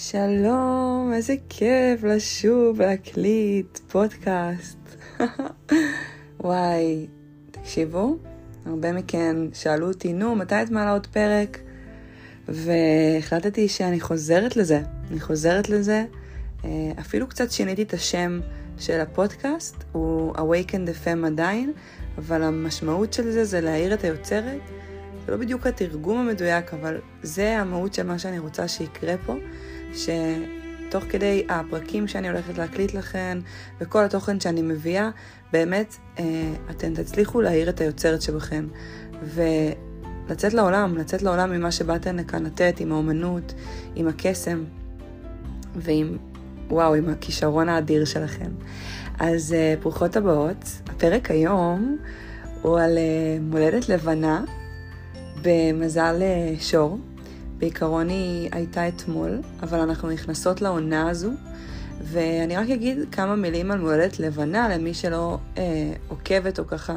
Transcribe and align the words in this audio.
שלום, 0.00 1.12
איזה 1.14 1.34
כיף 1.48 2.04
לשוב 2.04 2.80
להקליט 2.80 3.78
פודקאסט. 3.78 4.78
וואי, 6.40 7.06
תקשיבו, 7.50 8.16
הרבה 8.66 8.92
מכן 8.92 9.36
שאלו 9.52 9.88
אותי, 9.88 10.12
נו, 10.12 10.34
מתי 10.34 10.62
את 10.62 10.70
מעלה 10.70 10.92
עוד 10.92 11.06
פרק? 11.06 11.58
והחלטתי 12.48 13.68
שאני 13.68 14.00
חוזרת 14.00 14.56
לזה. 14.56 14.80
אני 15.10 15.20
חוזרת 15.20 15.68
לזה. 15.68 16.04
אה, 16.64 16.70
אפילו 17.00 17.26
קצת 17.26 17.50
שיניתי 17.50 17.82
את 17.82 17.92
השם 17.92 18.40
של 18.78 19.00
הפודקאסט, 19.00 19.76
הוא 19.92 20.34
Awaken 20.34 20.88
the 20.88 21.06
Fem 21.06 21.26
עדיין, 21.26 21.72
אבל 22.18 22.42
המשמעות 22.42 23.12
של 23.12 23.30
זה 23.30 23.44
זה 23.44 23.60
להעיר 23.60 23.94
את 23.94 24.04
היוצרת. 24.04 24.60
זה 25.26 25.32
לא 25.32 25.38
בדיוק 25.38 25.66
התרגום 25.66 26.18
המדויק, 26.18 26.74
אבל 26.74 27.00
זה 27.22 27.58
המהות 27.58 27.94
של 27.94 28.06
מה 28.06 28.18
שאני 28.18 28.38
רוצה 28.38 28.68
שיקרה 28.68 29.14
פה. 29.26 29.34
שתוך 29.94 31.04
כדי 31.08 31.46
הפרקים 31.48 32.08
שאני 32.08 32.28
הולכת 32.28 32.58
להקליט 32.58 32.94
לכם 32.94 33.40
וכל 33.80 34.04
התוכן 34.04 34.40
שאני 34.40 34.62
מביאה, 34.62 35.10
באמת 35.52 35.96
אה, 36.18 36.24
אתם 36.70 36.94
תצליחו 36.94 37.40
להעיר 37.40 37.68
את 37.68 37.80
היוצרת 37.80 38.22
שבכם 38.22 38.66
ולצאת 39.22 40.54
לעולם, 40.54 40.96
לצאת 40.96 41.22
לעולם 41.22 41.50
ממה 41.50 41.70
שבאתם 41.70 42.16
לכאן 42.16 42.46
לתת, 42.46 42.80
עם 42.80 42.92
האומנות, 42.92 43.54
עם 43.96 44.08
הקסם 44.08 44.64
ועם, 45.76 46.16
וואו, 46.68 46.94
עם 46.94 47.08
הכישרון 47.08 47.68
האדיר 47.68 48.04
שלכם. 48.04 48.50
אז 49.18 49.52
אה, 49.52 49.74
ברוכות 49.82 50.16
הבאות, 50.16 50.64
הפרק 50.86 51.30
היום 51.30 51.96
הוא 52.62 52.80
על 52.80 52.98
אה, 52.98 53.38
מולדת 53.40 53.88
לבנה 53.88 54.44
במזל 55.42 56.22
שור. 56.60 56.98
בעיקרון 57.58 58.08
היא 58.08 58.48
הייתה 58.52 58.88
אתמול, 58.88 59.40
אבל 59.62 59.78
אנחנו 59.78 60.10
נכנסות 60.10 60.62
לעונה 60.62 61.10
הזו, 61.10 61.30
ואני 62.02 62.56
רק 62.56 62.70
אגיד 62.70 62.98
כמה 63.12 63.36
מילים 63.36 63.70
על 63.70 63.78
מולדת 63.78 64.20
לבנה 64.20 64.68
למי 64.68 64.94
שלא 64.94 65.38
אה, 65.58 65.92
עוקבת 66.08 66.58
או 66.58 66.66
ככה 66.66 66.96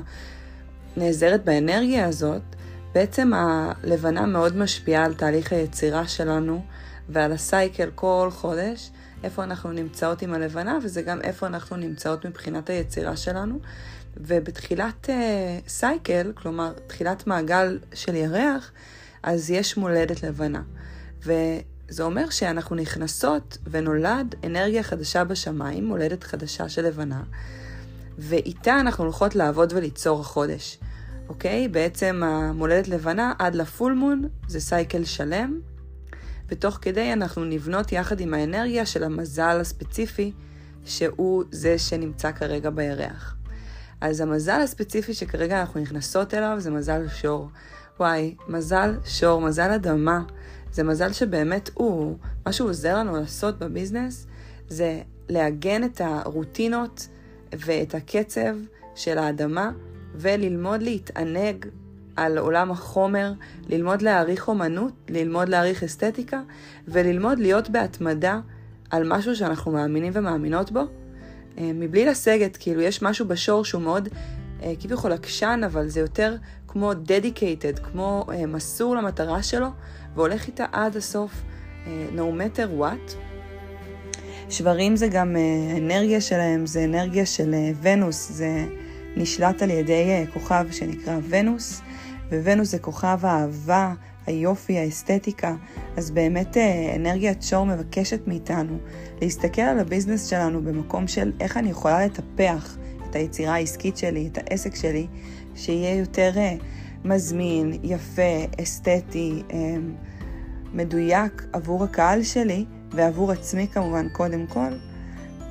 נעזרת 0.97 1.43
באנרגיה 1.43 2.07
הזאת. 2.07 2.41
בעצם 2.93 3.31
הלבנה 3.33 4.25
מאוד 4.25 4.57
משפיעה 4.57 5.05
על 5.05 5.13
תהליך 5.13 5.53
היצירה 5.53 6.07
שלנו 6.07 6.63
ועל 7.09 7.31
הסייקל 7.31 7.89
כל 7.95 8.29
חודש, 8.31 8.91
איפה 9.23 9.43
אנחנו 9.43 9.71
נמצאות 9.71 10.21
עם 10.21 10.33
הלבנה, 10.33 10.77
וזה 10.83 11.01
גם 11.01 11.21
איפה 11.21 11.47
אנחנו 11.47 11.77
נמצאות 11.77 12.25
מבחינת 12.25 12.69
היצירה 12.69 13.15
שלנו. 13.15 13.59
ובתחילת 14.17 15.09
אה, 15.09 15.59
סייקל, 15.67 16.31
כלומר 16.35 16.73
תחילת 16.87 17.27
מעגל 17.27 17.79
של 17.93 18.15
ירח, 18.15 18.71
אז 19.23 19.49
יש 19.49 19.77
מולדת 19.77 20.23
לבנה. 20.23 20.61
וזה 21.21 22.03
אומר 22.03 22.29
שאנחנו 22.29 22.75
נכנסות 22.75 23.57
ונולד 23.71 24.35
אנרגיה 24.43 24.83
חדשה 24.83 25.23
בשמיים, 25.23 25.85
מולדת 25.85 26.23
חדשה 26.23 26.69
של 26.69 26.85
לבנה, 26.85 27.23
ואיתה 28.17 28.79
אנחנו 28.79 29.03
הולכות 29.03 29.35
לעבוד 29.35 29.73
וליצור 29.73 30.19
החודש. 30.19 30.77
אוקיי? 31.29 31.67
בעצם 31.67 32.21
המולדת 32.25 32.87
לבנה 32.87 33.33
עד 33.39 33.55
לפול 33.55 33.93
מון 33.93 34.27
זה 34.47 34.59
סייקל 34.59 35.03
שלם, 35.03 35.59
ותוך 36.49 36.79
כדי 36.81 37.13
אנחנו 37.13 37.45
נבנות 37.45 37.91
יחד 37.91 38.19
עם 38.19 38.33
האנרגיה 38.33 38.85
של 38.85 39.03
המזל 39.03 39.57
הספציפי, 39.61 40.31
שהוא 40.85 41.43
זה 41.51 41.77
שנמצא 41.77 42.31
כרגע 42.31 42.69
בירח. 42.69 43.35
אז 44.01 44.21
המזל 44.21 44.61
הספציפי 44.61 45.13
שכרגע 45.13 45.61
אנחנו 45.61 45.79
נכנסות 45.79 46.33
אליו 46.33 46.55
זה 46.59 46.71
מזל 46.71 47.07
שור. 47.07 47.49
וואי, 48.01 48.35
מזל 48.47 48.95
שור, 49.05 49.41
מזל 49.41 49.71
אדמה. 49.71 50.23
זה 50.71 50.83
מזל 50.83 51.13
שבאמת 51.13 51.69
הוא, 51.73 52.17
מה 52.45 52.53
שהוא 52.53 52.69
עוזר 52.69 52.97
לנו 52.97 53.17
לעשות 53.17 53.59
בביזנס, 53.59 54.27
זה 54.67 55.01
לעגן 55.29 55.83
את 55.83 56.01
הרוטינות 56.03 57.07
ואת 57.53 57.95
הקצב 57.95 58.55
של 58.95 59.17
האדמה, 59.17 59.71
וללמוד 60.15 60.81
להתענג 60.81 61.65
על 62.15 62.37
עולם 62.37 62.71
החומר, 62.71 63.33
ללמוד 63.69 64.01
להעריך 64.01 64.47
אומנות, 64.47 64.93
ללמוד 65.09 65.49
להעריך 65.49 65.83
אסתטיקה, 65.83 66.41
וללמוד 66.87 67.39
להיות 67.39 67.69
בהתמדה 67.69 68.39
על 68.89 69.03
משהו 69.07 69.35
שאנחנו 69.35 69.71
מאמינים 69.71 70.11
ומאמינות 70.15 70.71
בו, 70.71 70.81
אה, 71.57 71.71
מבלי 71.73 72.05
לסגת, 72.05 72.57
כאילו 72.57 72.81
יש 72.81 73.01
משהו 73.01 73.27
בשור 73.27 73.65
שהוא 73.65 73.81
מאוד 73.81 74.09
כביכול 74.79 75.11
עקשן, 75.11 75.61
אבל 75.65 75.87
זה 75.87 75.99
יותר 75.99 76.35
כמו 76.67 76.91
dedicated, 76.91 77.79
כמו 77.79 78.25
uh, 78.27 78.47
מסור 78.47 78.95
למטרה 78.95 79.43
שלו, 79.43 79.67
והולך 80.15 80.47
איתה 80.47 80.65
עד 80.71 80.95
הסוף, 80.97 81.31
uh, 81.85 81.87
no 82.15 82.19
matter 82.19 82.81
what. 82.81 83.13
שברים 84.49 84.95
זה 84.95 85.07
גם 85.07 85.35
אנרגיה 85.77 86.21
שלהם, 86.21 86.65
זה 86.65 86.83
אנרגיה 86.83 87.25
של 87.25 87.55
ונוס, 87.81 88.31
זה 88.31 88.65
נשלט 89.15 89.61
על 89.61 89.69
ידי 89.69 90.25
כוכב 90.33 90.65
שנקרא 90.71 91.17
ונוס, 91.29 91.81
וונוס 92.31 92.71
זה 92.71 92.79
כוכב 92.79 93.19
האהבה, 93.21 93.93
היופי, 94.27 94.77
האסתטיקה, 94.77 95.55
אז 95.97 96.11
באמת 96.11 96.57
אנרגיית 96.95 97.43
שור 97.43 97.65
מבקשת 97.65 98.27
מאיתנו 98.27 98.77
להסתכל 99.21 99.61
על 99.61 99.79
הביזנס 99.79 100.27
שלנו 100.27 100.61
במקום 100.61 101.07
של 101.07 101.31
איך 101.39 101.57
אני 101.57 101.69
יכולה 101.69 102.05
לטפח 102.05 102.77
את 103.11 103.15
היצירה 103.15 103.53
העסקית 103.53 103.97
שלי, 103.97 104.29
את 104.31 104.37
העסק 104.37 104.75
שלי, 104.75 105.07
שיהיה 105.55 105.95
יותר 105.95 106.31
אה, 106.37 106.55
מזמין, 107.05 107.73
יפה, 107.83 108.61
אסתטי, 108.61 109.43
אה, 109.53 109.75
מדויק 110.73 111.45
עבור 111.53 111.83
הקהל 111.83 112.23
שלי 112.23 112.65
ועבור 112.91 113.31
עצמי 113.31 113.67
כמובן 113.67 114.09
קודם 114.09 114.47
כל. 114.47 114.69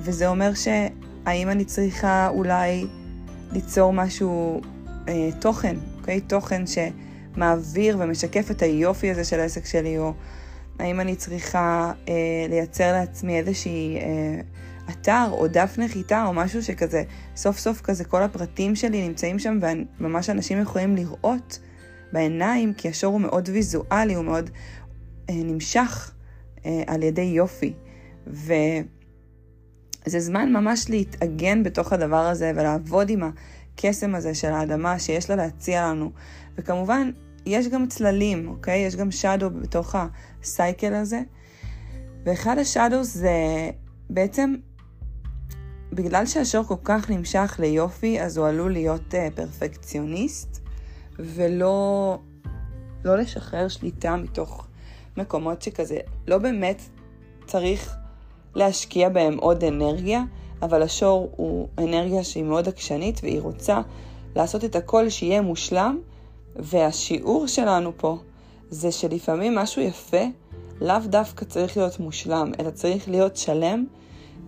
וזה 0.01 0.27
אומר 0.27 0.51
שהאם 0.53 1.49
אני 1.49 1.65
צריכה 1.65 2.29
אולי 2.29 2.85
ליצור 3.51 3.93
משהו, 3.93 4.61
אה, 5.07 5.29
תוכן, 5.39 5.75
אוקיי? 5.99 6.21
תוכן 6.21 6.63
שמעביר 6.67 7.97
ומשקף 7.99 8.51
את 8.51 8.61
היופי 8.61 9.11
הזה 9.11 9.23
של 9.23 9.39
העסק 9.39 9.65
שלי, 9.65 9.97
או 9.97 10.13
האם 10.79 10.99
אני 10.99 11.15
צריכה 11.15 11.91
אה, 12.09 12.13
לייצר 12.49 12.91
לעצמי 12.91 13.39
איזושהי... 13.39 13.97
אה, 13.97 14.41
אתר 14.91 15.27
או 15.31 15.47
דף 15.47 15.75
נחיתה 15.77 16.25
או 16.25 16.33
משהו 16.33 16.63
שכזה, 16.63 17.03
סוף 17.35 17.57
סוף 17.57 17.81
כזה 17.81 18.05
כל 18.05 18.23
הפרטים 18.23 18.75
שלי 18.75 19.07
נמצאים 19.07 19.39
שם 19.39 19.59
וממש 19.99 20.29
אנשים 20.29 20.61
יכולים 20.61 20.95
לראות 20.95 21.59
בעיניים, 22.13 22.73
כי 22.73 22.89
השור 22.89 23.13
הוא 23.13 23.21
מאוד 23.21 23.49
ויזואלי, 23.49 24.13
הוא 24.13 24.25
מאוד 24.25 24.49
אה, 25.29 25.35
נמשך 25.35 26.11
אה, 26.65 26.83
על 26.87 27.03
ידי 27.03 27.21
יופי. 27.21 27.73
וזה 28.27 28.83
זמן 30.05 30.53
ממש 30.53 30.89
להתאגן 30.89 31.63
בתוך 31.63 31.93
הדבר 31.93 32.25
הזה 32.25 32.51
ולעבוד 32.55 33.09
עם 33.09 33.21
הקסם 33.23 34.15
הזה 34.15 34.35
של 34.35 34.51
האדמה 34.51 34.99
שיש 34.99 35.29
לה 35.29 35.35
להציע 35.35 35.87
לנו. 35.87 36.11
וכמובן, 36.57 37.11
יש 37.45 37.67
גם 37.67 37.87
צללים, 37.87 38.47
אוקיי? 38.47 38.79
יש 38.79 38.95
גם 38.95 39.11
שדו 39.11 39.49
בתוך 39.49 39.95
הסייקל 40.43 40.93
הזה. 40.93 41.21
ואחד 42.25 42.57
השדו 42.57 43.03
זה 43.03 43.31
בעצם 44.09 44.55
בגלל 45.93 46.25
שהשור 46.25 46.63
כל 46.63 46.75
כך 46.83 47.09
נמשך 47.09 47.55
ליופי, 47.59 48.21
אז 48.21 48.37
הוא 48.37 48.47
עלול 48.47 48.71
להיות 48.71 49.13
uh, 49.13 49.35
פרפקציוניסט, 49.35 50.59
ולא 51.19 52.17
לא 53.05 53.17
לשחרר 53.17 53.67
שליטה 53.67 54.15
מתוך 54.15 54.67
מקומות 55.17 55.61
שכזה, 55.61 55.97
לא 56.27 56.37
באמת 56.37 56.81
צריך 57.45 57.95
להשקיע 58.55 59.09
בהם 59.09 59.37
עוד 59.37 59.63
אנרגיה, 59.63 60.23
אבל 60.61 60.81
השור 60.81 61.31
הוא 61.35 61.67
אנרגיה 61.77 62.23
שהיא 62.23 62.43
מאוד 62.43 62.67
עקשנית, 62.67 63.19
והיא 63.23 63.41
רוצה 63.41 63.81
לעשות 64.35 64.65
את 64.65 64.75
הכל 64.75 65.09
שיהיה 65.09 65.41
מושלם, 65.41 65.99
והשיעור 66.55 67.47
שלנו 67.47 67.91
פה 67.97 68.17
זה 68.69 68.91
שלפעמים 68.91 69.55
משהו 69.55 69.81
יפה 69.81 70.23
לאו 70.81 70.99
דווקא 71.05 71.45
צריך 71.45 71.77
להיות 71.77 71.99
מושלם, 71.99 72.51
אלא 72.59 72.69
צריך 72.69 73.09
להיות 73.09 73.37
שלם. 73.37 73.85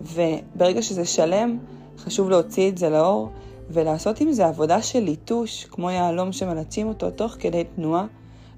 וברגע 0.00 0.82
שזה 0.82 1.04
שלם, 1.04 1.58
חשוב 1.98 2.30
להוציא 2.30 2.68
את 2.68 2.78
זה 2.78 2.90
לאור 2.90 3.28
ולעשות 3.70 4.20
עם 4.20 4.32
זה 4.32 4.46
עבודה 4.46 4.82
של 4.82 5.00
ליטוש, 5.00 5.64
כמו 5.64 5.90
יהלום 5.90 6.32
שמלטשים 6.32 6.88
אותו 6.88 7.10
תוך 7.10 7.36
כדי 7.38 7.64
תנועה, 7.76 8.06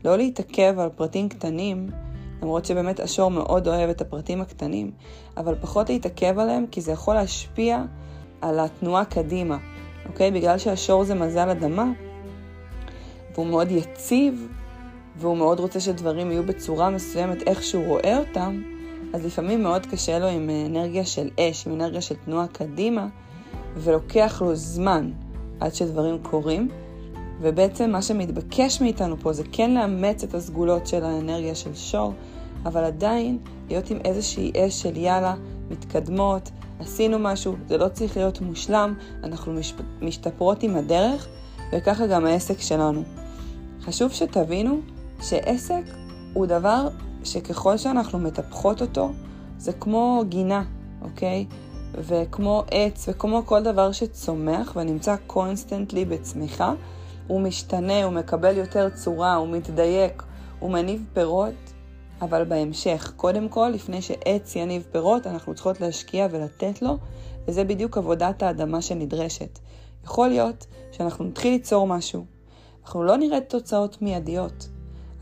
לא 0.05 0.17
להתעכב 0.17 0.79
על 0.79 0.89
פרטים 0.89 1.29
קטנים, 1.29 1.91
למרות 2.43 2.65
שבאמת 2.65 3.01
השור 3.01 3.31
מאוד 3.31 3.69
אוהב 3.69 3.91
את 3.91 4.01
הפרטים 4.01 4.41
הקטנים, 4.41 4.91
אבל 5.37 5.55
פחות 5.61 5.89
להתעכב 5.89 6.39
עליהם 6.39 6.67
כי 6.71 6.81
זה 6.81 6.93
יכול 6.93 7.15
להשפיע 7.15 7.83
על 8.41 8.61
התנועה 8.61 9.05
קדימה, 9.05 9.59
אוקיי? 10.09 10.31
בגלל 10.31 10.59
שהשור 10.59 11.05
זה 11.05 11.15
מזל 11.15 11.49
אדמה, 11.49 11.91
והוא 13.35 13.47
מאוד 13.47 13.71
יציב, 13.71 14.49
והוא 15.17 15.37
מאוד 15.37 15.61
רוצה 15.61 15.81
שדברים 15.81 16.31
יהיו 16.31 16.47
בצורה 16.47 16.91
מסוימת 16.91 17.43
איך 17.43 17.63
שהוא 17.63 17.87
רואה 17.87 18.19
אותם, 18.19 18.63
אז 19.17 19.25
לפעמים 19.25 19.63
מאוד 19.63 19.87
קשה 19.87 20.19
לו 20.19 20.27
עם 20.27 20.51
אנרגיה 20.67 21.05
של 21.05 21.29
אש, 21.41 21.67
עם 21.67 21.75
אנרגיה 21.75 22.01
של 22.01 22.15
תנועה 22.25 22.47
קדימה, 22.47 23.07
ולוקח 23.77 24.43
לו 24.43 24.55
זמן 24.55 25.11
עד 25.61 25.75
שדברים 25.75 26.19
קורים. 26.23 26.69
ובעצם 27.41 27.91
מה 27.91 28.03
שמתבקש 28.03 28.81
מאיתנו 28.81 29.17
פה 29.21 29.33
זה 29.33 29.43
כן 29.53 29.75
לאמץ 29.75 30.25
את 30.25 30.35
הסגולות 30.35 30.87
של 30.87 31.05
האנרגיה 31.05 31.55
של 31.55 31.75
שור, 31.75 32.13
אבל 32.65 32.85
עדיין 32.85 33.39
להיות 33.69 33.91
עם 33.91 33.99
איזושהי 34.05 34.53
אש 34.57 34.83
של 34.83 34.97
יאללה, 34.97 35.35
מתקדמות, 35.71 36.51
עשינו 36.81 37.19
משהו, 37.19 37.55
זה 37.69 37.79
לא 37.79 37.89
צריך 37.89 38.17
להיות 38.17 38.41
מושלם, 38.41 38.95
אנחנו 39.25 39.53
משתפרות 40.03 40.63
עם 40.63 40.77
הדרך, 40.77 41.29
וככה 41.73 42.07
גם 42.07 42.27
העסק 42.27 42.61
שלנו. 42.61 43.03
חשוב 43.83 44.13
שתבינו 44.13 44.81
שעסק 45.23 45.83
הוא 46.35 46.47
דבר 46.47 46.89
שככל 47.27 47.77
שאנחנו 47.77 48.19
מטפחות 48.19 48.83
אותו, 48.83 49.11
זה 49.59 49.73
כמו 49.73 50.23
גינה, 50.29 50.65
אוקיי? 51.03 51.47
וכמו 51.93 52.63
עץ 52.71 53.09
וכמו 53.09 53.43
כל 53.47 53.63
דבר 53.63 53.93
שצומח 53.93 54.73
ונמצא 54.77 55.17
constantly 55.27 56.05
בצמיחה, 56.05 56.75
הוא 57.27 57.41
משתנה, 57.41 58.05
הוא 58.05 58.13
מקבל 58.13 58.57
יותר 58.57 58.89
צורה, 58.91 59.35
הוא 59.35 59.49
מתדייק, 59.49 60.23
הוא 60.59 60.71
מניב 60.71 61.05
פירות, 61.13 61.55
אבל 62.23 62.45
בהמשך, 62.45 63.13
קודם 63.17 63.49
כל, 63.49 63.69
לפני 63.69 64.03
שעץ 64.03 64.57
יניב 64.57 64.85
פירות, 64.93 65.27
אנחנו 65.27 65.55
צריכות 65.55 65.81
להשקיע 65.81 66.27
ולתת 66.31 66.83
לו, 66.83 66.97
וזה 67.49 67.65
בדיוק 67.65 67.99
עבודת 67.99 68.43
האדמה 68.43 68.83
שנדרשת. 68.83 69.59
יכול 70.05 70.29
להיות 70.29 70.67
שאנחנו 70.93 71.25
נתחיל 71.25 71.53
ליצור 71.53 71.87
משהו, 71.87 72.25
אנחנו 72.85 73.05
לא 73.05 73.17
נראה 73.17 73.41
תוצאות 73.41 74.03
מיידיות, 74.03 74.69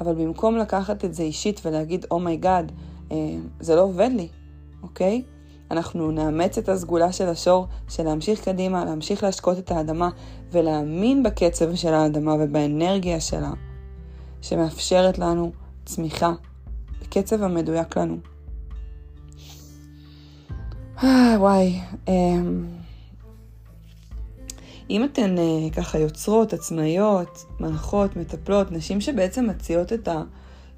אבל 0.00 0.14
במקום 0.14 0.56
לקחת 0.56 1.04
את 1.04 1.14
זה 1.14 1.22
אישית 1.22 1.60
ולהגיד, 1.64 2.06
oh 2.10 2.26
my 2.26 2.41
god, 2.41 2.72
oh 2.72 3.12
uh, 3.12 3.14
זה 3.60 3.76
לא 3.76 3.82
עובד 3.82 4.10
לי, 4.16 4.28
אוקיי? 4.82 5.22
אנחנו 5.70 6.10
נאמץ 6.10 6.58
את 6.58 6.68
הסגולה 6.68 7.12
של 7.12 7.28
השור, 7.28 7.66
של 7.88 8.02
להמשיך 8.02 8.44
קדימה, 8.44 8.84
להמשיך 8.84 9.22
להשקות 9.22 9.58
את 9.58 9.70
האדמה 9.70 10.08
ולהאמין 10.52 11.22
בקצב 11.22 11.74
של 11.74 11.94
האדמה 11.94 12.34
ובאנרגיה 12.40 13.20
שלה, 13.20 13.52
שמאפשרת 14.42 15.18
לנו 15.18 15.52
צמיחה 15.84 16.32
בקצב 17.00 17.42
המדויק 17.42 17.96
לנו. 17.96 18.16
אה, 21.02 21.36
וואי, 21.38 21.80
אמ, 22.08 22.66
אם 24.90 25.04
אתן 25.04 25.38
אה, 25.38 25.70
ככה 25.76 25.98
יוצרות, 25.98 26.52
עצמאיות, 26.52 27.44
מנחות, 27.60 28.16
מטפלות, 28.16 28.72
נשים 28.72 29.00
שבעצם 29.00 29.46
מציעות 29.46 29.92
את 29.92 30.08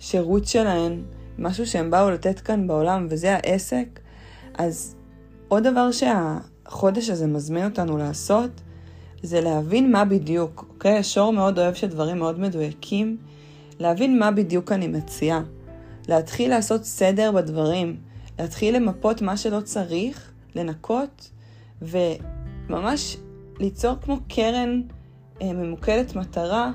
השירות 0.00 0.46
שלהן, 0.46 1.02
משהו 1.38 1.66
שהן 1.66 1.90
באו 1.90 2.10
לתת 2.10 2.40
כאן 2.40 2.66
בעולם, 2.66 3.06
וזה 3.10 3.34
העסק, 3.34 4.00
אז 4.58 4.96
עוד 5.48 5.62
דבר 5.62 5.88
שהחודש 5.90 7.10
הזה 7.10 7.26
מזמין 7.26 7.64
אותנו 7.64 7.98
לעשות, 7.98 8.50
זה 9.22 9.40
להבין 9.40 9.92
מה 9.92 10.04
בדיוק, 10.04 10.64
אוקיי? 10.68 10.98
השור 10.98 11.32
מאוד 11.32 11.58
אוהב 11.58 11.74
שדברים 11.74 12.18
מאוד 12.18 12.40
מדויקים, 12.40 13.16
להבין 13.78 14.18
מה 14.18 14.30
בדיוק 14.30 14.72
אני 14.72 14.88
מציעה. 14.88 15.42
להתחיל 16.08 16.50
לעשות 16.50 16.84
סדר 16.84 17.32
בדברים, 17.32 17.96
להתחיל 18.38 18.76
למפות 18.76 19.22
מה 19.22 19.36
שלא 19.36 19.60
צריך, 19.60 20.32
לנקות, 20.54 21.30
וממש 21.82 23.16
ליצור 23.60 23.94
כמו 24.02 24.18
קרן 24.28 24.82
אה, 25.42 25.52
ממוקדת 25.52 26.16
מטרה, 26.16 26.72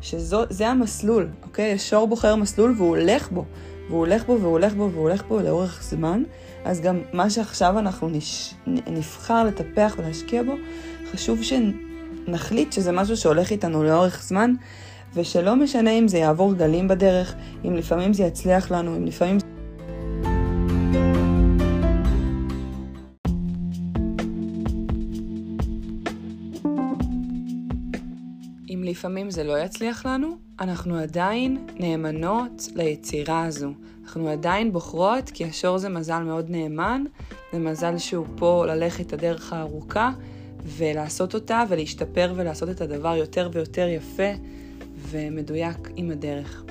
שזה 0.00 0.68
המסלול, 0.68 1.28
אוקיי? 1.42 1.72
השור 1.72 2.06
בוחר 2.06 2.36
מסלול 2.36 2.74
והוא 2.76 2.88
הולך 2.88 3.30
בו, 3.30 3.44
והוא 3.88 3.98
הולך 3.98 4.26
בו 4.26 4.38
והוא 4.40 4.52
הולך 4.52 4.74
בו 4.74 4.90
והוא 4.92 5.02
הולך 5.02 5.22
בו 5.28 5.40
לאורך 5.40 5.82
זמן, 5.82 6.22
אז 6.64 6.80
גם 6.80 7.00
מה 7.12 7.30
שעכשיו 7.30 7.78
אנחנו 7.78 8.08
נש... 8.08 8.54
נבחר 8.66 9.44
לטפח 9.44 9.94
ולהשקיע 9.98 10.42
בו, 10.42 10.54
חשוב 11.12 11.38
שנחליט 11.42 12.72
שזה 12.72 12.92
משהו 12.92 13.16
שהולך 13.16 13.50
איתנו 13.50 13.84
לאורך 13.84 14.22
זמן, 14.22 14.54
ושלא 15.14 15.56
משנה 15.56 15.90
אם 15.90 16.08
זה 16.08 16.18
יעבור 16.18 16.54
גלים 16.54 16.88
בדרך, 16.88 17.34
אם 17.64 17.76
לפעמים 17.76 18.12
זה 18.12 18.22
יצליח 18.22 18.70
לנו, 18.70 18.96
אם 18.96 19.04
לפעמים... 19.04 19.34
אם 19.34 19.53
לפעמים 29.04 29.30
זה 29.30 29.44
לא 29.44 29.58
יצליח 29.58 30.06
לנו, 30.06 30.36
אנחנו 30.60 30.98
עדיין 30.98 31.66
נאמנות 31.74 32.68
ליצירה 32.74 33.44
הזו. 33.44 33.70
אנחנו 34.04 34.28
עדיין 34.28 34.72
בוחרות, 34.72 35.30
כי 35.30 35.44
השור 35.44 35.78
זה 35.78 35.88
מזל 35.88 36.22
מאוד 36.22 36.50
נאמן, 36.50 37.04
זה 37.52 37.58
מזל 37.58 37.98
שהוא 37.98 38.26
פה 38.36 38.66
ללכת 38.66 39.06
את 39.06 39.12
הדרך 39.12 39.52
הארוכה 39.52 40.10
ולעשות 40.62 41.34
אותה 41.34 41.64
ולהשתפר 41.68 42.32
ולעשות 42.36 42.68
את 42.68 42.80
הדבר 42.80 43.16
יותר 43.16 43.50
ויותר 43.52 43.88
יפה 43.88 44.30
ומדויק 45.10 45.90
עם 45.96 46.10
הדרך. 46.10 46.64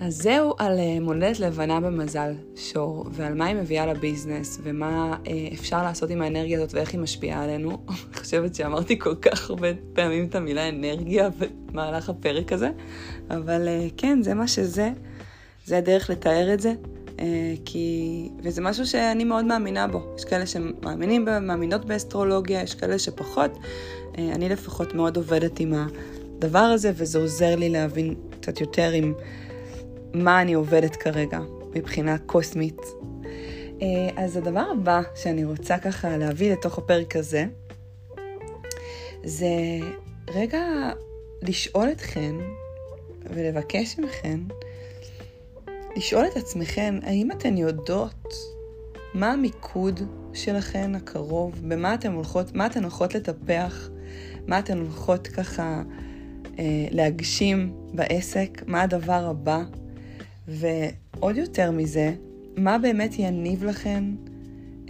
אז 0.00 0.22
זהו 0.22 0.54
על 0.58 0.78
אה, 0.78 1.00
מולדת 1.00 1.40
לבנה 1.40 1.80
במזל 1.80 2.32
שור, 2.56 3.06
ועל 3.12 3.34
מה 3.34 3.46
היא 3.46 3.56
מביאה 3.56 3.86
לביזנס, 3.86 4.58
ומה 4.62 5.16
אה, 5.26 5.48
אפשר 5.54 5.82
לעשות 5.82 6.10
עם 6.10 6.22
האנרגיה 6.22 6.58
הזאת 6.58 6.74
ואיך 6.74 6.92
היא 6.92 7.00
משפיעה 7.00 7.44
עלינו. 7.44 7.70
אני 7.88 8.16
חושבת 8.16 8.54
שאמרתי 8.54 8.98
כל 8.98 9.14
כך 9.14 9.50
הרבה 9.50 9.68
פעמים 9.92 10.26
את 10.26 10.34
המילה 10.34 10.68
אנרגיה 10.68 11.28
במהלך 11.38 12.08
הפרק 12.08 12.52
הזה, 12.52 12.70
אבל 13.30 13.68
אה, 13.68 13.86
כן, 13.96 14.22
זה 14.22 14.34
מה 14.34 14.48
שזה, 14.48 14.90
זה 15.66 15.78
הדרך 15.78 16.10
לתאר 16.10 16.54
את 16.54 16.60
זה, 16.60 16.74
כי... 17.64 18.28
וזה 18.42 18.60
משהו 18.60 18.86
שאני 18.86 19.24
מאוד 19.24 19.44
מאמינה 19.44 19.88
בו. 19.88 20.14
יש 20.18 20.24
כאלה 20.24 20.46
שמאמינים, 20.46 21.24
מאמינות 21.24 21.84
באסטרולוגיה, 21.84 22.62
יש 22.62 22.74
כאלה 22.74 22.98
שפחות. 22.98 23.58
אני 24.18 24.48
לפחות 24.48 24.94
מאוד 24.94 25.16
עובדת 25.16 25.60
עם 25.60 25.74
הדבר 25.74 26.58
הזה, 26.58 26.92
וזה 26.94 27.18
עוזר 27.18 27.56
לי 27.56 27.68
להבין 27.68 28.14
קצת 28.40 28.60
יותר 28.60 28.90
עם... 28.90 29.14
מה 30.14 30.42
אני 30.42 30.54
עובדת 30.54 30.96
כרגע 30.96 31.40
מבחינה 31.74 32.18
קוסמית. 32.18 32.80
אה, 33.82 34.24
אז 34.24 34.36
הדבר 34.36 34.64
הבא 34.72 35.02
שאני 35.14 35.44
רוצה 35.44 35.78
ככה 35.78 36.16
להביא 36.16 36.52
לתוך 36.52 36.78
הפרק 36.78 37.16
הזה, 37.16 37.44
זה 39.24 39.48
רגע 40.30 40.90
לשאול 41.42 41.90
אתכן 41.90 42.34
ולבקש 43.22 43.98
מכן, 43.98 44.40
לשאול 45.96 46.24
את 46.32 46.36
עצמכן, 46.36 46.94
האם 47.02 47.32
אתן 47.32 47.56
יודעות 47.56 48.34
מה 49.14 49.32
המיקוד 49.32 50.00
שלכן 50.32 50.94
הקרוב, 50.94 51.68
במה 51.68 51.94
אתן 51.94 52.12
הולכות, 52.12 52.54
מה 52.54 52.66
אתן 52.66 52.82
הולכות 52.82 53.14
לטפח, 53.14 53.88
מה 54.46 54.58
אתן 54.58 54.78
הולכות 54.78 55.28
ככה 55.28 55.82
אה, 56.58 56.86
להגשים 56.90 57.76
בעסק, 57.94 58.62
מה 58.66 58.82
הדבר 58.82 59.26
הבא 59.30 59.62
ועוד 60.48 61.36
יותר 61.36 61.70
מזה, 61.70 62.14
מה 62.56 62.78
באמת 62.78 63.18
יניב 63.18 63.64
לכן 63.64 64.04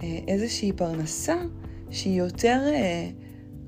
אה, 0.03 0.19
איזושהי 0.27 0.71
פרנסה 0.71 1.35
שהיא 1.89 2.19
יותר 2.19 2.59
אה, 2.73 3.09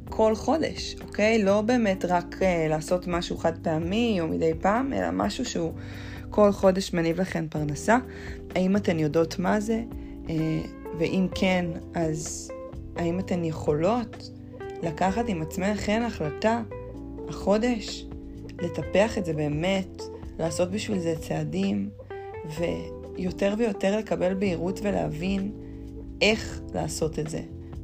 כל 0.10 0.36
חודש, 0.36 0.96
אוקיי? 1.02 1.44
לא 1.44 1.62
באמת 1.62 2.06
רק 2.06 2.36
אה, 2.42 2.68
לעשות 2.70 3.08
משהו 3.08 3.38
חד 3.38 3.58
פעמי 3.58 4.18
או 4.22 4.28
מדי 4.28 4.52
פעם, 4.62 4.94
אלא 4.94 5.12
משהו 5.12 5.46
שהוא 5.46 5.74
כל 6.30 6.52
חודש 6.52 6.94
מניב 6.94 7.22
לכן 7.22 7.48
פרנסה. 7.48 7.98
האם 8.56 8.76
אתן 8.76 9.00
יודעות 9.00 9.40
מה 9.40 9.60
זה? 9.60 9.84
ואם 11.00 11.28
כן, 11.36 11.66
אז 11.94 12.52
האם 12.96 13.20
אתן 13.20 13.44
יכולות 13.44 14.32
לקחת 14.84 15.26
עם 15.28 15.42
עצמכן 15.42 16.02
החלטה 16.02 16.62
החודש, 17.28 18.06
לטפח 18.62 19.18
את 19.18 19.26
זה 19.26 19.34
באמת, 19.34 20.02
לעשות 20.40 20.72
בשביל 20.72 21.00
זה 21.00 21.16
צעדים, 21.20 21.90
ויותר 22.58 23.56
ויותר 23.58 23.98
לקבל 23.98 24.34
בהירות 24.34 24.80
ולהבין 24.84 25.52
איך 26.22 26.62
לעשות 26.74 27.20
את 27.20 27.30
זה, 27.30 27.42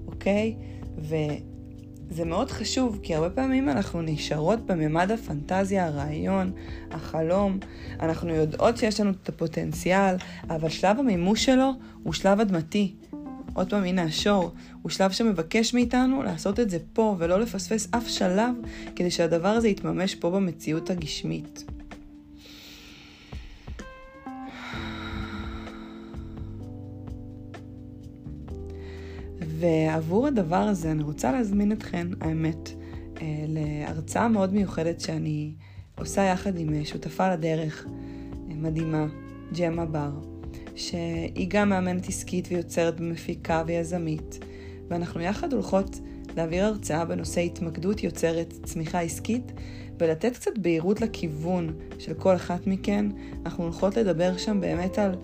אוקיי? 0.08 0.56
וזה 0.98 2.26
מאוד 2.26 2.52
חשוב, 2.52 3.00
כי 3.04 3.16
הרבה 3.16 3.30
פעמים 3.30 3.70
אנחנו 3.70 4.02
נשארות 4.02 4.66
בממד 4.66 5.12
הפנטזיה, 5.12 5.86
הרעיון, 5.86 6.52
החלום. 6.92 7.60
אנחנו 8.00 8.30
יודעות 8.30 8.78
שיש 8.78 9.00
לנו 9.00 9.12
את 9.24 9.30
הפוטנציאל, 9.30 10.16
אבל 10.50 10.70
שלב 10.70 11.00
המימוש 11.00 11.46
שלו 11.46 11.72
הוא 12.04 12.14
שלב 12.14 12.40
אדמתי. 12.40 12.96
עוד 13.54 13.70
פעם, 13.70 13.84
הנה 13.84 14.04
השור, 14.04 14.52
הוא 14.82 14.90
שלב 14.90 15.12
שמבקש 15.12 15.74
מאיתנו 15.74 16.24
לעשות 16.24 16.60
את 16.60 16.70
זה 16.70 16.78
פה, 16.94 17.16
ולא 17.20 17.40
לפספס 17.40 17.88
אף 17.92 18.08
שלב, 18.08 18.56
כדי 18.96 19.12
שהדבר 19.12 19.48
הזה 19.48 19.68
יתממש 19.68 20.16
פה 20.16 20.30
במציאות 20.30 20.90
הגשמית. 20.90 21.66
ועבור 29.60 30.28
הדבר 30.28 30.56
הזה 30.56 30.92
אני 30.92 31.04
רוצה 31.04 31.32
להזמין 31.32 31.72
אתכן, 31.72 32.08
האמת, 32.22 32.70
אה, 33.22 33.46
להרצאה 33.48 34.28
מאוד 34.28 34.54
מיוחדת 34.54 35.02
שאני 35.02 35.54
עושה 35.98 36.24
יחד 36.24 36.58
עם 36.58 36.74
אה, 36.74 36.86
שותפה 36.86 37.34
לדרך 37.34 37.86
אה, 37.86 38.56
מדהימה, 38.56 39.06
ג'מה 39.60 39.86
בר, 39.86 40.12
שהיא 40.76 41.48
גם 41.50 41.70
מאמנת 41.70 42.08
עסקית 42.08 42.48
ויוצרת 42.52 42.96
ומפיקה 43.00 43.64
ויזמית, 43.68 44.40
ואנחנו 44.90 45.22
יחד 45.22 45.54
הולכות 45.54 46.00
להעביר 46.36 46.66
הרצאה 46.66 47.06
בנושא 47.06 47.42
התמקדות 47.42 48.04
יוצרת 48.04 48.54
צמיחה 48.64 49.02
עסקית 49.02 49.52
ולתת 50.00 50.34
קצת 50.34 50.58
בהירות 50.58 51.02
לכיוון 51.02 51.74
של 52.00 52.14
כל 52.14 52.36
אחת 52.36 52.68
מכן. 52.68 53.06
אנחנו 53.46 53.64
הולכות 53.64 53.98
לדבר 53.98 54.38
שם 54.38 54.62
באמת 54.62 55.00
על 55.00 55.16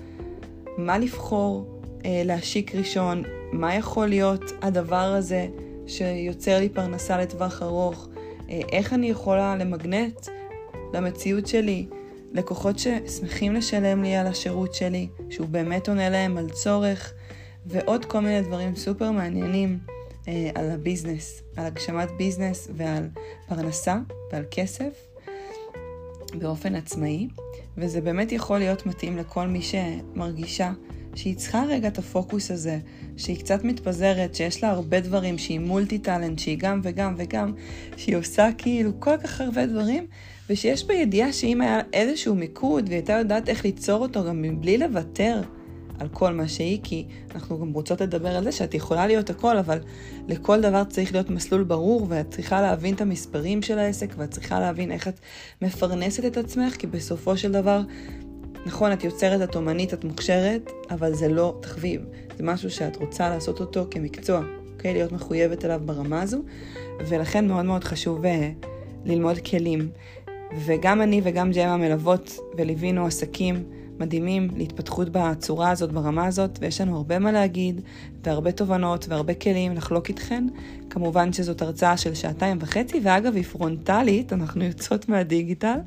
מה 0.78 0.98
לבחור 0.98 1.83
להשיק 2.06 2.76
ראשון, 2.76 3.24
מה 3.52 3.76
יכול 3.76 4.08
להיות 4.08 4.44
הדבר 4.62 4.96
הזה 4.96 5.48
שיוצר 5.88 6.60
לי 6.60 6.70
פרנסה 6.70 7.18
לטווח 7.18 7.62
ארוך, 7.62 8.08
אה, 8.50 8.60
איך 8.72 8.94
אני 8.94 9.10
יכולה 9.10 9.56
למגנט 9.56 10.28
למציאות 10.94 11.48
שלי? 11.48 11.86
לקוחות 12.34 12.80
ששמחים 12.80 13.54
לשלם 13.54 14.04
לי 14.04 14.16
על 14.16 14.28
השירות 14.28 14.74
שלי, 14.74 15.08
שהוא 15.30 15.48
באמת 15.48 15.90
עונה 15.90 16.10
להם 16.10 16.38
על 16.38 16.50
צורך, 16.50 17.14
ועוד 17.66 18.06
כל 18.06 18.20
מיני 18.20 18.42
דברים 18.42 18.76
סופר 18.76 19.12
מעניינים 19.12 19.80
אה, 20.28 20.50
על 20.56 20.72
הביזנס, 20.72 21.44
על 21.56 21.66
הגשמת 21.66 22.12
ביזנס 22.18 22.68
ועל 22.76 23.10
פרנסה 23.48 24.00
ועל 24.32 24.44
כסף 24.52 25.08
באופן 26.40 26.76
עצמאי, 26.76 27.28
וזה 27.78 28.02
באמת 28.02 28.32
יכול 28.32 28.60
להיות 28.60 28.86
מתאים 28.86 29.18
לכל 29.18 29.48
מי 29.48 29.62
שמרגישה 29.62 30.72
שהיא 31.16 31.36
צריכה 31.36 31.64
רגע 31.70 31.88
את 31.88 31.98
הפוקוס 31.98 32.52
הזה, 32.52 32.80
שהיא 33.18 33.40
קצת 33.40 33.64
מתפזרת, 33.64 34.36
שיש 34.36 34.64
לה 34.64 34.70
הרבה 34.70 35.00
דברים, 35.00 35.38
שהיא 35.38 35.60
מולטי 35.60 35.98
טאלנט, 35.98 36.40
שהיא 36.40 36.58
גם 36.60 36.80
וגם 36.84 37.14
וגם, 37.18 37.54
שהיא 37.98 38.16
עושה 38.16 38.50
כאילו 38.58 38.92
כל 39.00 39.18
כך 39.18 39.42
הרבה 39.42 39.66
דברים, 39.66 40.08
ושיש 40.50 40.86
בה 40.88 40.94
ידיעה 40.94 41.34
שאם 41.34 41.62
היה 41.62 41.80
איזשהו 41.94 42.36
מיקוד 42.36 42.84
והיא 42.88 42.96
הייתה 42.96 43.14
יודעת 43.14 43.50
איך 43.50 43.66
ליצור 43.66 44.02
אותו 44.02 44.24
גם 44.24 44.42
מבלי 44.42 44.78
לוותר 44.78 45.42
על 46.00 46.08
כל 46.10 46.34
מה 46.34 46.48
שהיא, 46.48 46.80
כי 46.84 47.06
אנחנו 47.36 47.60
גם 47.60 47.74
רוצות 47.74 48.02
לדבר 48.02 48.36
על 48.36 48.44
זה 48.44 48.52
שאת 48.52 48.74
יכולה 48.74 49.08
להיות 49.08 49.30
הכל, 49.30 49.58
אבל 49.58 49.80
לכל 50.28 50.62
דבר 50.62 50.84
צריך 50.84 51.14
להיות 51.14 51.30
מסלול 51.30 51.64
ברור, 51.64 52.06
ואת 52.10 52.32
צריכה 52.32 52.62
להבין 52.62 52.96
את 52.96 53.02
המספרים 53.02 53.62
של 53.62 53.80
העסק, 53.80 54.14
ואת 54.18 54.32
צריכה 54.32 54.60
להבין 54.60 54.92
איך 54.92 55.08
את 55.08 55.20
מפרנסת 55.62 56.26
את 56.26 56.38
עצמך, 56.38 56.76
כי 56.76 56.88
בסופו 56.88 57.38
של 57.38 57.52
דבר 57.52 57.82
נכון, 58.66 58.94
את 58.94 59.04
יוצרת, 59.04 59.50
את 59.50 59.56
אומנית, 59.56 59.94
את 59.94 60.04
מוכשרת, 60.04 60.72
אבל 60.92 61.14
זה 61.14 61.28
לא 61.28 61.58
תחביב. 61.62 62.02
זה 62.38 62.44
משהו 62.44 62.70
שאת 62.70 62.96
רוצה 62.96 63.30
לעשות 63.30 63.60
אותו 63.60 63.86
כמקצוע, 63.92 64.42
אוקיי? 64.74 64.94
להיות 64.94 65.12
מחויבת 65.12 65.66
אליו 65.66 65.82
ברמה 65.86 66.22
הזו, 66.22 66.42
ולכן 67.00 67.48
מאוד 67.48 67.66
מאוד 67.66 67.84
חשוב 67.84 68.26
uh, 68.26 68.28
ללמוד 69.06 69.38
כלים. 69.38 69.90
וגם 70.66 71.02
אני 71.02 71.22
וגם 71.24 71.52
ג'מה 71.52 71.78
מלוות 71.78 72.38
וליווינו 72.58 73.06
עסקים 73.06 73.64
מדהימים 74.00 74.50
להתפתחות 74.58 75.08
בצורה 75.12 75.72
הזאת, 75.72 75.92
ברמה 75.92 76.26
הזאת, 76.26 76.60
ויש 76.62 76.82
לנו 76.82 76.98
הרבה 76.98 77.20
מה 77.20 77.32
להגיד, 77.32 77.82
והרבה 78.24 78.52
תובנות 78.52 79.06
והרבה 79.10 79.34
כלים 79.34 79.74
לחלוק 79.74 80.10
איתכן. 80.10 80.48
כמובן 80.90 81.34
שזאת 81.34 81.62
הרצאה 81.62 81.98
של 81.98 82.14
שעתיים 82.14 82.58
וחצי, 82.62 83.00
ואגב, 83.04 83.36
היא 83.36 83.44
פרונטלית, 83.44 84.34
אנחנו 84.34 84.64
יוצאות 84.64 85.10
מהדיגיטל. 85.10 85.78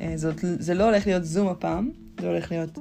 אה, 0.00 0.12
זאת, 0.16 0.34
זה 0.40 0.74
לא 0.74 0.84
הולך 0.84 1.06
להיות 1.06 1.24
זום 1.24 1.48
הפעם, 1.48 1.90
זה 2.20 2.28
הולך 2.28 2.52
להיות 2.52 2.78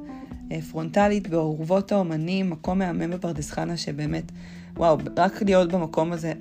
אה, 0.52 0.62
פרונטלית 0.62 1.28
באורוות 1.28 1.92
האומנים, 1.92 2.50
מקום 2.50 2.80
מהמם 2.80 3.12
בפרדס 3.12 3.52
חנה 3.52 3.78
שבאמת, 3.78 4.24
וואו, 4.78 4.98
רק 5.18 5.42
להיות 5.42 5.72
במקום 5.72 6.12
הזה 6.12 6.34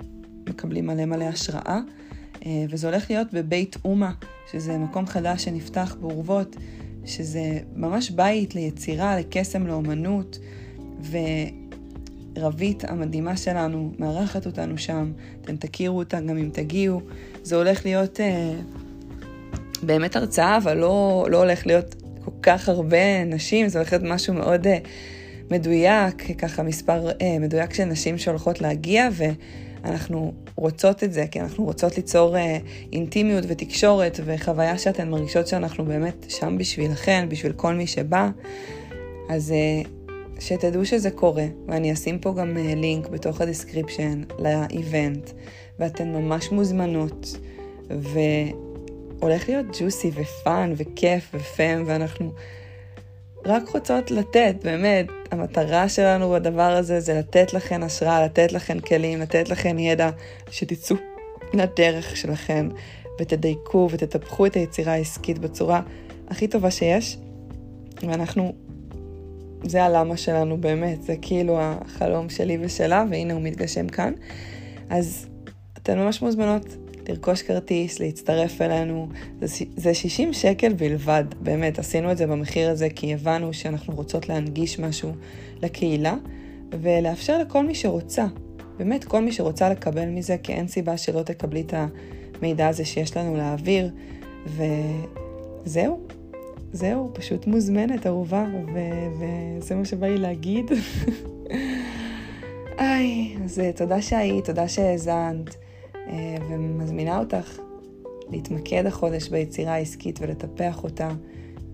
מקבלים 0.49 0.87
מלא 0.87 1.05
מלא 1.05 1.25
השראה. 1.25 1.79
אה, 2.45 2.65
וזה 2.69 2.87
הולך 2.87 3.09
להיות 3.09 3.33
בבית 3.33 3.77
אומה, 3.85 4.11
שזה 4.51 4.77
מקום 4.77 5.05
חדש 5.05 5.43
שנפתח 5.43 5.95
באורוות, 6.01 6.55
שזה 7.05 7.59
ממש 7.75 8.09
בית 8.09 8.55
ליצירה, 8.55 9.19
לקסם, 9.19 9.67
לאומנות, 9.67 10.39
ורבית 12.35 12.83
המדהימה 12.83 13.37
שלנו 13.37 13.91
מארחת 13.99 14.45
אותנו 14.45 14.77
שם, 14.77 15.11
אתם 15.41 15.55
תכירו 15.55 15.99
אותה 15.99 16.19
גם 16.19 16.37
אם 16.37 16.49
תגיעו. 16.53 17.01
זה 17.43 17.55
הולך 17.55 17.85
להיות 17.85 18.19
אה, 18.19 18.55
באמת 19.83 20.15
הרצאה, 20.15 20.57
אבל 20.57 20.77
לא, 20.77 21.27
לא 21.29 21.37
הולך 21.37 21.67
להיות 21.67 21.95
כל 22.25 22.31
כך 22.41 22.69
הרבה 22.69 23.23
נשים, 23.23 23.67
זה 23.67 23.79
הולך 23.79 23.93
להיות 23.93 24.05
משהו 24.05 24.33
מאוד 24.33 24.67
uh, 24.67 24.69
מדויק, 25.51 26.37
ככה 26.37 26.63
מספר 26.63 27.09
uh, 27.09 27.23
מדויק 27.39 27.73
של 27.73 27.85
נשים 27.85 28.17
שהולכות 28.17 28.61
להגיע, 28.61 29.09
ואנחנו 29.13 30.33
רוצות 30.55 31.03
את 31.03 31.13
זה, 31.13 31.25
כי 31.31 31.39
אנחנו 31.39 31.63
רוצות 31.63 31.97
ליצור 31.97 32.35
uh, 32.35 32.39
אינטימיות 32.93 33.43
ותקשורת 33.47 34.19
וחוויה 34.25 34.77
שאתן 34.77 35.09
מרגישות 35.09 35.47
שאנחנו 35.47 35.85
באמת 35.85 36.25
שם 36.29 36.57
בשבילכן, 36.57 37.25
בשביל 37.29 37.53
כל 37.53 37.73
מי 37.73 37.87
שבא. 37.87 38.29
אז 39.29 39.53
שתדעו 40.39 40.85
שזה 40.85 41.11
קורה, 41.11 41.45
ואני 41.67 41.93
אשים 41.93 42.19
פה 42.19 42.33
גם 42.33 42.57
לינק 42.57 43.07
בתוך 43.07 43.41
ה 43.41 43.48
description 43.48 44.21
ל 44.39 44.52
event, 44.52 45.29
ואתן 45.79 46.07
ממש 46.07 46.51
מוזמנות. 46.51 47.37
ו... 47.91 48.19
הולך 49.19 49.49
להיות 49.49 49.65
juicy 49.79 50.06
ו 50.06 50.11
fun 50.13 50.73
וכיף 50.77 51.31
ופם, 51.33 51.83
ואנחנו 51.85 52.31
רק 53.45 53.69
רוצות 53.69 54.11
לתת, 54.11 54.55
באמת, 54.63 55.05
המטרה 55.31 55.89
שלנו 55.89 56.29
בדבר 56.29 56.61
הזה 56.61 56.99
זה 56.99 57.13
לתת 57.13 57.53
לכן 57.53 57.83
השראה, 57.83 58.25
לתת 58.25 58.51
לכן 58.51 58.79
כלים, 58.79 59.21
לתת 59.21 59.49
לכן 59.49 59.79
ידע, 59.79 60.09
שתצאו 60.51 60.95
לדרך 61.53 62.17
שלכן 62.17 62.65
ותדייקו 63.21 63.87
ותטפחו 63.91 64.45
את 64.45 64.53
היצירה 64.53 64.93
העסקית 64.93 65.39
בצורה 65.39 65.81
הכי 66.27 66.47
טובה 66.47 66.71
שיש, 66.71 67.17
ואנחנו, 68.01 68.53
זה 69.63 69.83
הלמה 69.83 70.17
שלנו 70.17 70.57
באמת, 70.57 71.03
זה 71.03 71.15
כאילו 71.21 71.57
החלום 71.59 72.29
שלי 72.29 72.57
ושלה, 72.61 73.05
והנה 73.09 73.33
הוא 73.33 73.41
מתגשם 73.41 73.87
כאן. 73.87 74.13
אז 74.89 75.27
אתן 75.77 75.99
ממש 75.99 76.21
מוזמנות 76.21 76.65
לרכוש 77.09 77.41
כרטיס, 77.41 77.99
להצטרף 77.99 78.61
אלינו. 78.61 79.07
זה, 79.41 79.65
זה 79.75 79.93
60 79.93 80.33
שקל 80.33 80.73
בלבד, 80.73 81.23
באמת, 81.41 81.79
עשינו 81.79 82.11
את 82.11 82.17
זה 82.17 82.27
במחיר 82.27 82.69
הזה 82.69 82.89
כי 82.89 83.13
הבנו 83.13 83.53
שאנחנו 83.53 83.95
רוצות 83.95 84.29
להנגיש 84.29 84.79
משהו 84.79 85.11
לקהילה, 85.63 86.15
ולאפשר 86.81 87.37
לכל 87.37 87.65
מי 87.65 87.75
שרוצה, 87.75 88.25
באמת 88.77 89.03
כל 89.03 89.21
מי 89.21 89.31
שרוצה 89.31 89.69
לקבל 89.69 90.05
מזה, 90.05 90.37
כי 90.37 90.53
אין 90.53 90.67
סיבה 90.67 90.97
שלא 90.97 91.21
תקבלי 91.21 91.61
את 91.61 91.73
המידע 92.41 92.67
הזה 92.67 92.85
שיש 92.85 93.17
לנו 93.17 93.35
להעביר, 93.35 93.89
וזהו. 95.65 95.99
זהו, 96.73 97.11
פשוט 97.13 97.47
מוזמנת, 97.47 98.07
אהובה, 98.07 98.45
ו- 98.73 99.59
וזה 99.59 99.75
מה 99.75 99.85
שבא 99.85 100.07
לי 100.07 100.17
להגיד. 100.17 100.65
איי, 102.79 103.37
אז 103.43 103.61
תודה 103.75 104.01
שהיית, 104.01 104.45
תודה 104.45 104.67
שהאזנת. 104.67 105.55
אה, 106.07 106.35
ומזמינה 106.49 107.19
אותך 107.19 107.59
להתמקד 108.29 108.85
החודש 108.85 109.29
ביצירה 109.29 109.73
העסקית 109.73 110.19
ולטפח 110.21 110.83
אותה, 110.83 111.09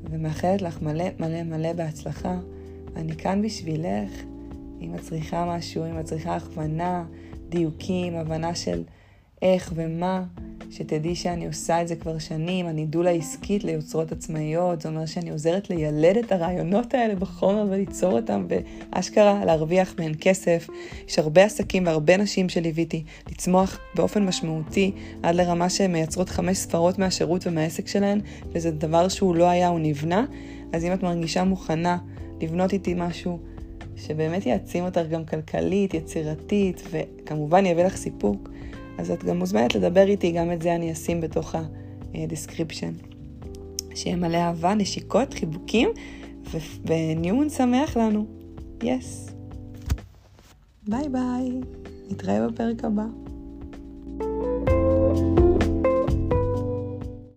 ומאחלת 0.04 0.62
לך 0.62 0.82
מלא 0.82 1.06
מלא 1.20 1.44
מלא 1.44 1.74
בהצלחה. 1.74 2.40
אני 2.96 3.16
כאן 3.16 3.42
בשבילך, 3.42 4.12
אם 4.82 4.96
את 4.96 5.02
צריכה 5.02 5.56
משהו, 5.58 5.86
אם 5.86 6.00
את 6.00 6.06
צריכה 6.06 6.36
הכוונה, 6.36 7.06
דיוקים, 7.50 8.16
הבנה 8.16 8.56
של 8.56 8.84
איך 9.42 9.74
ומה. 9.76 10.24
שתדעי 10.72 11.16
שאני 11.16 11.48
עושה 11.48 11.82
את 11.82 11.88
זה 11.88 11.96
כבר 11.96 12.20
שנים, 12.20 12.68
אני 12.68 12.86
דולה 12.86 13.10
עסקית 13.10 13.64
ליוצרות 13.64 14.12
עצמאיות, 14.12 14.82
זה 14.82 14.90
אומר 14.90 15.06
שאני 15.06 15.30
עוזרת 15.30 15.70
לילד 15.70 16.18
את 16.18 16.32
הרעיונות 16.32 16.94
האלה 16.94 17.16
בחומר 17.16 17.66
וליצור 17.70 18.12
אותם, 18.12 18.46
ואשכרה 18.50 19.46
להרוויח 19.46 19.96
מהן 20.00 20.14
כסף. 20.22 20.68
יש 21.08 21.20
הרבה 21.20 21.44
עסקים 21.44 21.86
והרבה 21.86 22.18
נשים 22.18 22.50
שליוויתי 22.50 23.04
לצמוח 23.32 23.80
באופן 23.96 24.26
משמעותי 24.26 24.92
עד 25.24 25.36
לרמה 25.36 25.70
שהן 25.70 25.92
מייצרות 25.92 26.30
חמש 26.30 26.58
ספרות 26.58 27.00
מהשירות 27.00 27.48
ומהעסק 27.48 27.88
שלהן, 27.88 28.22
וזה 28.52 28.72
דבר 28.72 29.08
שהוא 29.08 29.36
לא 29.36 29.50
היה, 29.50 29.68
הוא 29.68 29.80
נבנה. 29.80 30.26
אז 30.74 30.86
אם 30.86 30.94
את 30.94 31.04
מרגישה 31.04 31.44
מוכנה 31.44 31.98
לבנות 32.42 32.74
איתי 32.74 32.94
משהו, 32.98 33.40
שבאמת 33.96 34.46
יעצים 34.46 34.84
אותך 34.84 35.02
גם 35.10 35.26
כלכלית, 35.26 35.94
יצירתית, 35.94 36.84
וכמובן 36.92 37.66
יביא 37.66 37.84
לך 37.84 37.96
סיפוק, 37.96 38.50
אז 38.98 39.12
את 39.12 39.24
גם 39.24 39.38
מוזמנת 39.38 39.76
לדבר 39.76 40.08
איתי, 40.08 40.32
גם 40.32 40.52
את 40.52 40.62
זה 40.62 40.76
אני 40.76 40.92
אשים 40.92 41.22
בתוך 41.22 41.56
ה 42.14 42.20
description. 42.20 42.94
שיהיה 43.96 44.16
מלא 44.16 44.38
אהבה, 44.38 44.74
נשיקות, 44.74 45.34
חיבוקים, 45.34 45.90
ו 46.86 46.94
new 46.94 47.18
moon 47.18 47.50
שמח 47.50 47.98
לנו. 47.98 48.26
yes. 48.84 49.30
ביי 50.88 51.10
ביי. 51.10 51.52
נתראה 52.10 52.48
בפרק 52.48 52.86
הבא. 52.86 53.21